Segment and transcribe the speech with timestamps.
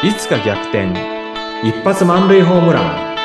[0.00, 0.92] いつか逆転。
[1.64, 3.16] 一発満塁ホームラン。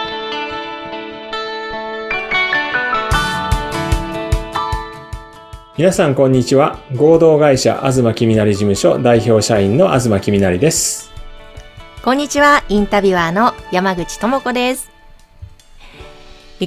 [5.77, 6.79] 皆さんこんにちは。
[6.95, 11.11] 合同会社東きみなり事務所代表社員の東きみなりです。
[12.03, 14.89] こんにちは、インタビュアーの山口智子です。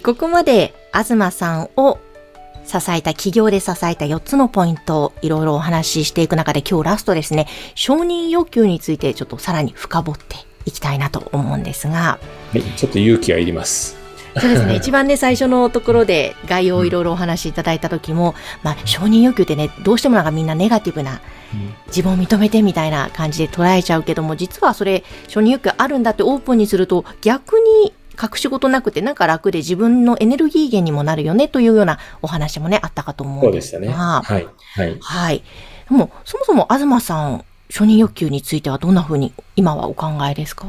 [0.05, 1.99] ここまで東さんを
[2.67, 10.37] 支えた、企業で支えた4つのポイントをいろいろお話ししていく中で今日ラストですね、承認欲求についてちょっとさらに深掘って
[10.67, 12.19] いきたいなと思うんですが、
[12.53, 13.97] はい、ちょっと勇気がいります。
[14.39, 14.75] そうですね。
[14.77, 21.21] 一番ね、最初のところで概要をいろいろお話しいただいた時も、まあ、承認欲求ってね、どうしてもなんかみんなネガティブな、
[21.87, 33.97] 自分を認めてみたいな感じで捉えちゃうけども、実はそれ、承認欲求あるんだってオープンにすると、逆に隠し事なくてなんか楽で自分のエネルギー源にもなるよねというようなお話もね、あったかと思そううんですでしたね。
[33.97, 34.47] が、はい。
[34.75, 34.99] はい。
[35.01, 35.43] はい。
[35.91, 40.67] でも、そもそも東さん、承認欲求についてはどんな風に今はお考えですか？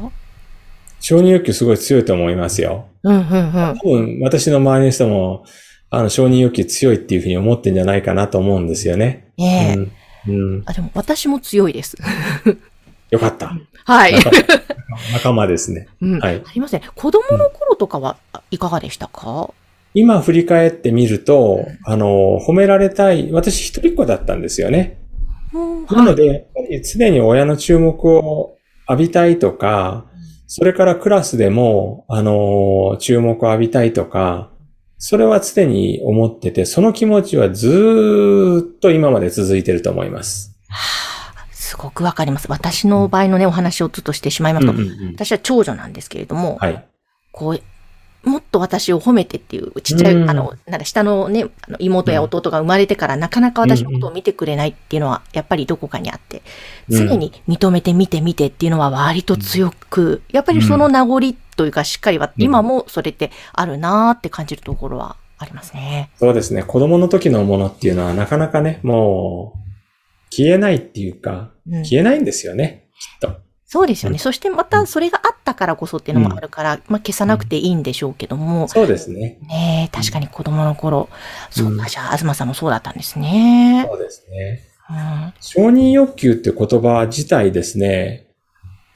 [1.00, 2.86] 承認欲求すごい強いと思いますよ。
[3.04, 3.78] うん、うん、うん。
[3.78, 5.44] 多分私の周りの人も
[5.90, 9.28] あの承認欲求強いっていうふうに思ってんじゃないかなと思うんですよね。
[9.38, 9.74] ええ。
[9.74, 9.92] うん。
[10.26, 11.96] うん、あ、でも私も強いです。
[13.10, 13.52] よかった。
[13.84, 14.14] はい。
[15.12, 15.88] 仲間 ですね。
[16.00, 16.82] うんはいありますね。
[16.94, 18.16] 子供の頃とかは
[18.50, 19.52] いかがでしたか、
[19.94, 24.98] 今振り返ってみると、あの、褒められたい、私一人っ子だったんですよね。
[25.52, 28.56] うんなので、やっぱり常に親の注目を
[28.88, 30.04] 浴びたいとか、
[30.46, 34.50] それからクラスでも、あの、注目を浴びたいとか、
[34.98, 40.58] それは常に思ってて、その気持ちはずーっと今まで続いてると思います。
[41.78, 42.46] ごくわかります。
[42.50, 46.84] 私の場合のね、お話をずっとしてしまいますと、うんうんうん私は長女なんですけれども、はい。
[47.32, 56.42] こう、もっと私を褒めてっていう、ちっちゃい、うんあの、なんだ、下のね、あの妹や弟が生まれてから、なかなか私のことを見てくれないっていうのは、やっぱりどこかにあって、
[56.90, 66.10] うん常に認めて見て見てっていうのは割と強く、やっぱりその名残というか、しっかりは、うん今もそれってあるなーって感じるところはありますね。
[66.16, 66.62] そうですね。
[66.62, 69.67] 子供の時のものっていうのはなかなかね、もう、
[70.30, 73.40] 消えないっていうか、うん消えないんですよね、きっと。
[73.66, 74.14] そうですよね。
[74.14, 79.38] うんそしてまたそれがあったからこそっていうのもあるから、まあ消さなくていいんでしょうけども、そうですね。
[79.42, 81.10] ねえ、確かに子供の頃、
[81.50, 83.86] そうか、うんじゃあ、東さんもそうだったんですね。
[83.86, 84.60] そうですね。
[84.90, 88.28] うん、承認欲求って言葉自体ですね、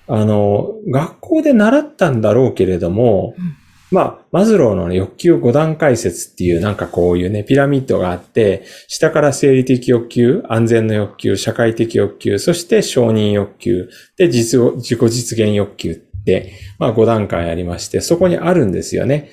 [0.06, 3.61] あの、学校で習ったんだろうけれども、うん
[3.92, 19.30] まあ、マズローのね欲求5段階説っていうなんかこういうね、ピラミッドがあって、下から生理的欲求、安全の欲求、社会的欲求、そして承認欲求、で、実を自己実現欲求って、まあ5段階ありまして、そこにあるんですよね。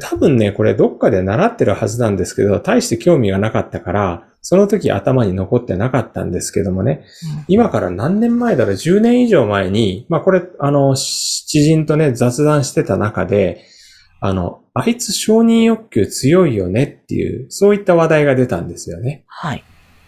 [0.00, 7.04] 多分ね、これどっかで習ってるはずなんですけど、大して興味がなかったから、その時頭に残ってなかったんですけどもね、
[7.48, 13.66] 今から何年前だろう、10年以上前に、まあこれ、あの、し知人とね、雑談してた中で、
[14.20, 19.24] あの、あいつ承認欲求強いよねっていう、そういった話題が出たんですよね。
[19.26, 19.64] はい。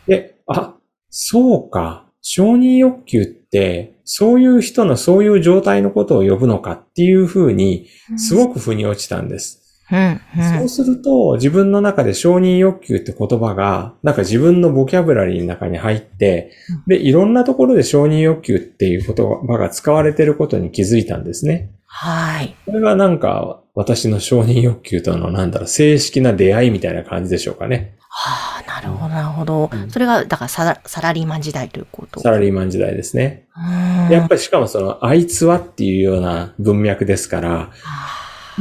[0.07, 0.77] で、あ、
[1.09, 9.62] そうか、承認欲求って、そういう人のそういう状態のことを呼ぶのかっていうふうに、すごく腑に落ちたんです。
[9.93, 10.59] うん、うん。
[10.59, 16.51] そうすると、自分の中で承認欲求って言葉が、なんか自分のボキャブラリーの中に入って、
[16.87, 21.71] で、いろんなところで承認欲求っていう言葉が使われていることに気づいたんですね。
[21.85, 22.57] はい。
[22.65, 27.95] これがなんか、私の承認欲求との、なんだろう、正式な出会いみたいな感じでしょうかね。
[28.15, 29.71] はあ、なるほど、なるほど。
[29.73, 32.21] うんそれが、だからサラ、サラリーマン時代ということ？
[32.21, 33.45] サラリーマン時代ですね。
[33.57, 37.71] うんやっぱりしかもその、あいつはっていうような文脈ですから、は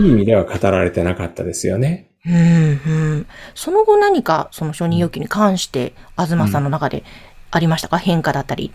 [0.01, 2.07] いい意味では語られてなかったですよね。
[2.25, 3.27] うん、うん。
[3.55, 7.03] その後何か、その承認欲求に関して、東さんの中で
[7.49, 7.97] ありましたか？
[7.97, 8.71] 変化だったり、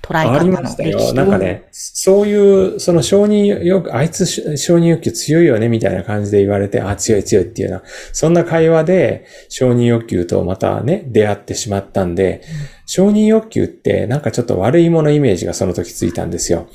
[0.00, 1.12] 捉えあり方のましたよ。
[1.12, 1.38] なんか。
[1.38, 12.42] ね、そういう、その承認欲、あいつし承認欲求強いよねみたいな感じで言われて、あ、強い強いっていうような、そんな会話で承認欲求とまたね、出会ってしまったんで、
[12.86, 16.68] 承認欲求ってなんかちょっと悪いものイメージがその時ついたんですよ。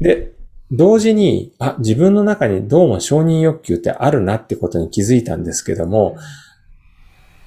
[0.00, 0.35] で、
[0.72, 6.16] 同時に、あ、自分の中にどうも承認欲求ってあるなってことに気づいたんですけども、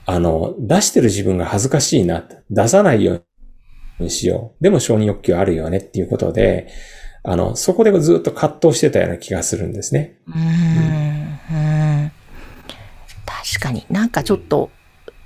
[0.06, 3.22] あの、出してる自分が恥ずかしいな、出さないよ
[4.00, 4.64] うにしよう。
[4.64, 6.68] でも承認欲求あるよねっていうことで、
[7.24, 10.18] あの、そこでずっと葛藤してたような気がするんですね。
[10.28, 12.12] うん、うん。
[13.26, 14.72] 確かになんかちょっと、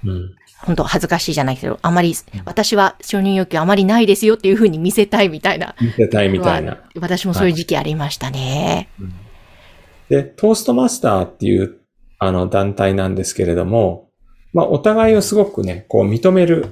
[0.04, 0.36] うん。
[0.66, 2.16] 本当恥ずかしいじゃないけど、あまり、
[2.46, 5.76] 私は承認欲求あまりないですよっていうふうに見せたいみたいな。
[5.82, 6.78] 見せたいみたいな。
[7.00, 8.90] 私もそういう時期ありましたね。
[10.10, 11.80] で、トーストマスターっていう、
[12.18, 14.10] あの、団体なんですけれども、
[14.54, 16.68] まあ、お互いをすごくね、こう認める、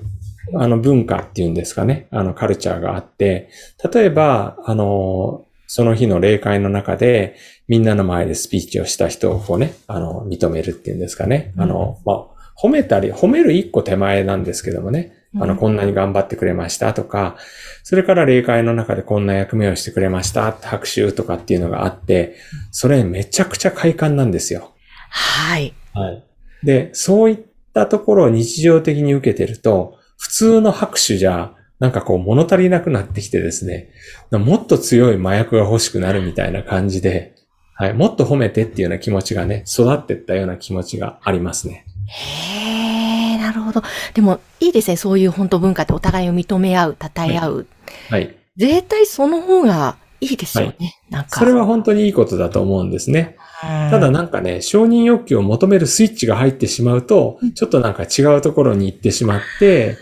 [0.56, 3.50] あの、文化っていうんですかね、あの、カルチャーがあって、
[3.94, 7.36] 例えば、あの、その日の霊会の中で、
[7.68, 11.54] みんなの前でスピーチをした人をこうね、あの、認めるっていうんですかね。
[11.58, 15.22] あの、まあ、褒めたり、褒める一個手前なんですけどもね。
[15.40, 17.38] あの、こんなに頑張ってくれましたとか、
[17.84, 22.36] それから霊界の中でこんな役目をしてくれましたって拍手とかっていうのがあって、
[22.72, 24.74] それめちゃくちゃ快感なんですよ。
[25.10, 25.74] はい。
[25.94, 26.24] はい。
[26.64, 27.40] で、そういっ
[27.74, 33.90] たところを日常的に受けてると、普通の拍手じゃ、なんかこう物足りなくなってきてですね、
[34.32, 37.36] もっと強い麻薬が欲しくなるみたいな感じで、
[37.74, 41.86] はい、もっと褒めてっていうような気持ちがね、育ってったような気持ちがありますね。
[42.12, 43.82] へえ、なるほど。
[44.14, 44.98] でも、いいですね。
[44.98, 47.68] そういう本当文化ってお互いを認め合う、称え合う。
[48.10, 48.36] はい。
[48.58, 51.00] 絶対その方がいいですよね。
[51.10, 51.40] なんか。
[51.40, 53.38] それは本当にいいことだと思うんですね。
[53.62, 59.98] ただなんかね、承認欲求を求めるスイッチが入ってしまうと、ちょっとなんか違うところに行ってしまって、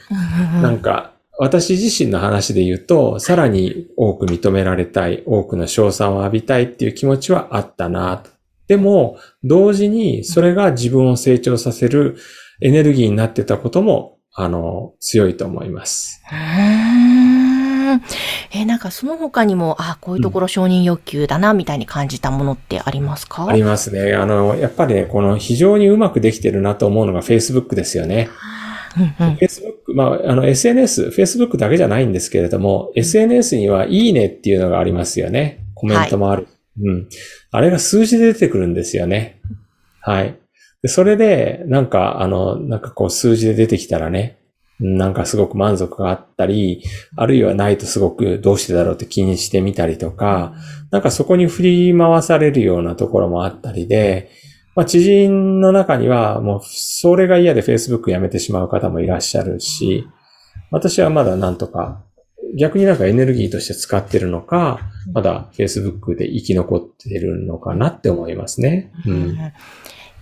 [0.62, 8.30] なんか私自身の話で言うと、さらに多く認められたい、多くの賞賛を浴びたいっていう気持ちはあったなと。
[8.69, 12.16] でも、同時にそれが自分を成長させる
[12.62, 16.21] エネルギーになってたことも、あの、強いと思います。
[16.31, 17.00] えー
[18.68, 23.48] なんかその他にも、あこういうところ承認欲求だな、みたいに感じたものってありますか？
[23.48, 24.13] ありますね。
[24.13, 28.30] あの、やっぱりね、この非常にうまくできてるなと思うのが Facebook ですよね。
[28.95, 29.33] うんうん。
[29.36, 35.66] Facebook、まあ、あの SNS、Facebook だけじゃないんですけれども、SNS にはいいねっていうのがありますよね。
[35.74, 36.48] コメントもある。
[36.84, 37.10] うん。
[37.52, 39.42] あれが数字で出てくるんですよね。
[40.02, 40.40] はい。
[40.81, 44.40] でそれで、なんか、あの、なんかこう数字で出てきたらね、
[44.80, 46.84] なんかすごく満足があったり、
[47.18, 50.54] あるいはないとすごくどうしてだろうって気にしてみたりとか、
[50.90, 54.31] なんかそこに振り回されるようなところもあったりで、
[54.76, 60.08] まあ、知人の中にはもうそれが嫌で Facebook やめてしまう方もいらっしゃるし、
[60.72, 62.02] 私はまだなんとか、
[62.57, 64.80] 逆になんかエネルギーとして使ってるのか、
[65.13, 68.92] まだ Facebook で生き残ってるのかなって思いますね。
[69.06, 69.36] ううんん。
[69.36, 69.38] い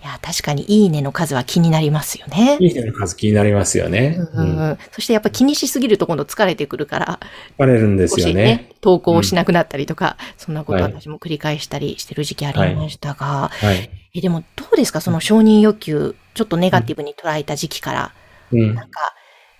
[0.03, 2.57] や、確かにいいねの数は気になりますよね。
[2.59, 4.17] いいねの数気になりますよね。
[4.33, 4.69] うんうんうん。
[4.69, 7.19] うんそしてやっぱ気にしすぎると今度疲れてくるから、
[7.57, 8.33] バレるんですよね。
[8.33, 13.89] ね、投稿しなくなったりとか、そんなことはい私も繰り返したりしてる時期ありましたが、はい。
[14.13, 15.01] えでもどうですか？
[15.01, 18.13] その承認欲求、ちょっとネガティブに捉えた時期から、
[18.51, 18.75] うん。
[18.75, 18.99] なんか、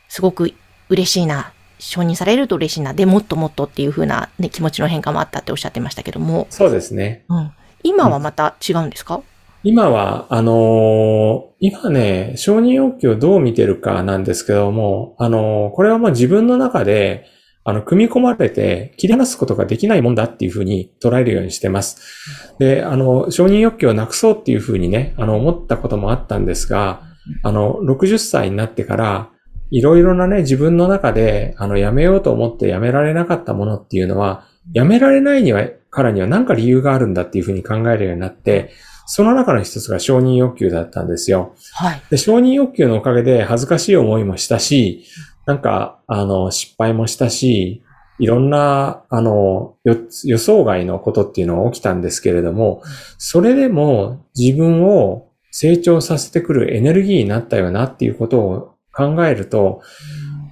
[0.07, 0.53] すごく
[0.89, 7.25] 嬉しいな、承認されると嬉しいな、でもっともっとっていう風な、ね、気持ちの変化もあったっておっしゃってましたけども、そうですね。
[7.29, 7.51] うん、
[7.83, 9.21] 今はまた違うんですか、
[9.63, 17.25] 今は、あのー今ね、承認欲求をどう見てるかなんですけども、あのーこれはもう自分の中で、
[17.63, 22.55] あの、組み込まれて切り離すことができないもんだっていうふうに捉えるようにしてます。
[22.59, 27.01] で、あの、承認欲求をなくそうっていうふうにね、あの、思ったこともあったんですが、
[27.43, 29.29] あの、60歳になってから、
[29.69, 38.71] いろいろなね、自分の中で、あの、やめようと思ってやめられなかったものっていうのは、やめられないには、からには何か理由があるんだっていうふうに考えるようになって、
[39.05, 41.55] その中の一つが承認欲求だったんですよ。
[41.73, 42.01] はい。
[42.09, 45.05] で、承認欲求のおかげで恥ずかしい思いもしたし、
[45.45, 47.83] なんか、あの、失敗もしたし、
[48.19, 52.81] いろんな、あの、予予想外のことっていうのが起きたんですけれども、
[53.17, 59.81] それでも自分を成長させてくるエネルギーになったよなっていうことを考えると、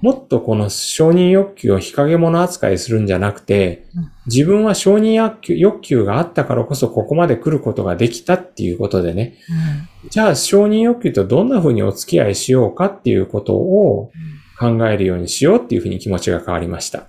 [0.02, 9.34] もっとこの承認欲求を日陰者扱いするんじゃなくてうん、自分は承認欲求欲求があったからこそここまで来ることができたっていうことでね、
[10.10, 14.12] じゃあ承認欲求とどんな風にお付き合いしようかっていうことを
[14.60, 17.06] 考えるようにしようっていう風に気持ちが変わりました。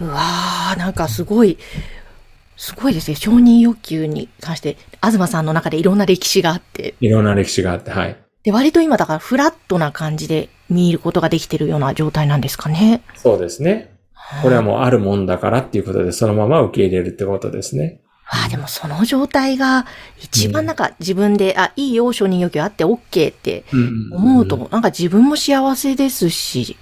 [0.00, 1.56] うわー、なんかすごい、
[2.56, 3.16] すごいですね。
[3.16, 8.16] 承認欲求に関して、東さんの中でいろんな歴史があって、いろんな歴史があって、はい。
[8.44, 13.02] で、割と今だからフラットな感じで見ることができてるような状態なんですかね。
[13.16, 13.94] そうですね。
[14.42, 18.00] これはもうあるもんだからっていうことで、そのまま受け入れるってことですね。
[18.26, 19.86] わあ、でもその状態が
[20.18, 23.64] 一番なんか自分で、あ、いいよ、承認欲求あって OK って
[24.12, 26.76] 思うと、なんか自分も幸せですし、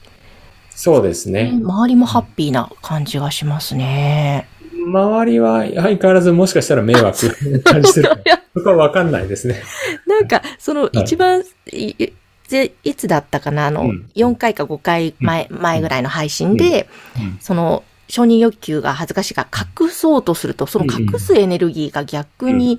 [0.70, 1.52] そうですね。
[1.62, 4.48] 周りもハッピーな感じがしますね。
[4.86, 8.16] 周りは相変わらずもしかしたら迷惑感じてるか。
[8.54, 9.62] そこはわかんないですね。
[10.06, 12.12] なんか、その一番、いい
[12.48, 14.10] ぜいつだったかなあの、うん。
[14.14, 17.38] 4回か5回前、前ぐらいの配信で、うん。
[17.40, 22.78] その、承認欲求が恥ずかしいから隠そうとすると、その隠すエネルギーが逆に、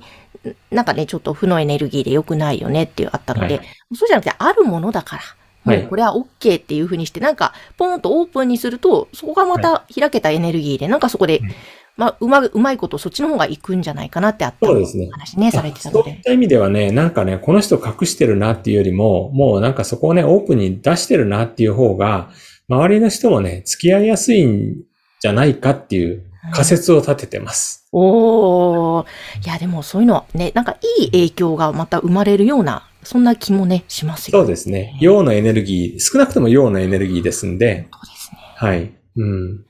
[0.70, 5.22] なんかね、ちょっと負のエネルギーで良くないよねっていうあったので、はいそうじゃなくて、あるものだから、
[5.64, 5.78] はい。
[5.80, 11.54] もうこれは OK っていうふうにして、なんか、ポンとオープンにすると、そこがまた開けたエネルギーで、なんかそこでうん、
[11.96, 16.02] まあ、うま、うまいことそっちの方が行くんじゃないかなってあったそうですね話ね、されてたので。
[16.02, 22.30] そういった意味ではね、なんかね、この人隠してるなっていうよりも、もうなんかそこをね、オープンに出してるなっていう方が、
[22.68, 24.74] 周りの人もね、付き合いやすいん
[25.20, 27.86] じゃないかっていう、仮説を立ててます。
[27.92, 29.06] おー。
[29.44, 34.96] いや、でもそういうのはね、なんかいい影響がまた生まれるような、そんな気もね、しますよそうですね。
[35.00, 38.38] 陽のエネルギー、少なくとも陽のエネルギーですんで、そうですね。
[38.56, 38.92] はい。
[39.16, 39.64] うん。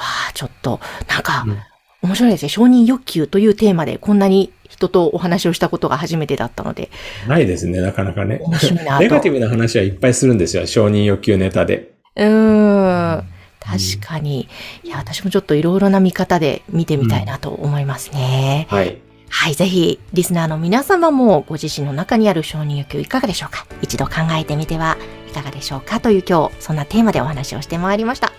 [0.00, 1.58] わあ、ちょっと、なんかうん、
[2.02, 2.48] 面白いですね。
[2.48, 6.90] 承認欲求というテーマでこんなに人とお話をしたことが初めてだったので、
[7.28, 8.40] ないですね、なかなかね。
[8.42, 9.02] 面白いなと。
[9.02, 10.66] ネガティブな話はいっぱいするんですよ。
[10.66, 11.92] 承認欲求ネタで。
[12.16, 13.24] うーん。
[13.60, 14.48] 確かに。
[14.82, 18.66] いや、私もちょっといろいろな見方で見てみたいなと思いますね。
[18.70, 18.96] はい。
[19.28, 23.66] はい、ぜひ、リスナーの皆様もご自身の中にある承認欲求いかがでしょうか？
[23.82, 24.96] 一度考えてみては
[25.28, 26.00] いかがでしょうか？
[26.00, 28.32] という今日、そんなテーマでお話をしてまいりました。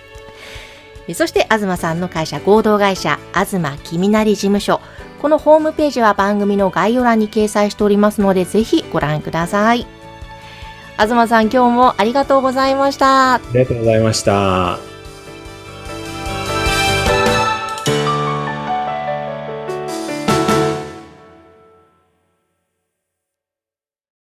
[1.13, 4.79] そして、東さんの会社合同会社、東君なり事務所。
[5.21, 9.85] このホームページは番組の概要欄に掲載しておりますので、ぜひご覧ください。
[10.97, 13.35] 東さん、今日もありがとうございました。
[13.35, 14.90] ありがとうございました。